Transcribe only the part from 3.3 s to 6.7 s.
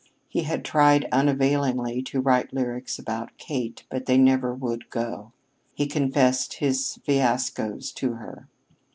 Kate, but they never would "go." He confessed